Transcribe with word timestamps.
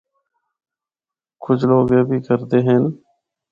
کجھ 1.43 1.63
لوگ 1.69 1.85
اے 1.95 1.99
بھی 2.07 2.17
کردے 2.27 2.59
ہن۔ 2.65 2.83